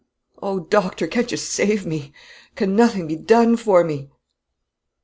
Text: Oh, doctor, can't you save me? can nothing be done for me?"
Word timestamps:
Oh, 0.41 0.61
doctor, 0.61 1.05
can't 1.05 1.29
you 1.29 1.37
save 1.37 1.85
me? 1.85 2.11
can 2.55 2.75
nothing 2.75 3.05
be 3.05 3.15
done 3.15 3.55
for 3.55 3.83
me?" 3.83 4.09